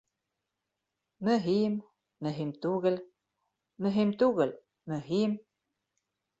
[1.27, 2.99] —Мөһим —мөһим түгел...
[3.87, 4.59] мөһим түгел—
[4.97, 5.41] мөһим...